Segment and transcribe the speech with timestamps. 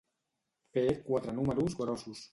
[0.77, 2.29] Fer quatre números grossos.